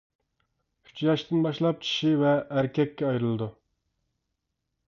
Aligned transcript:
ئۈچ 0.89 1.03
ياشتىن 1.07 1.43
باشلاپ 1.47 1.85
چىشى 1.87 2.15
ۋە 2.23 2.31
ئەركەككە 2.57 3.07
ئايرىلىدۇ. 3.11 3.51